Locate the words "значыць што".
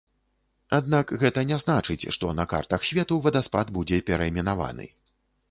1.63-2.31